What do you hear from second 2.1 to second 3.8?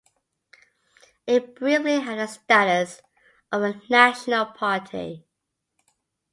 the status of a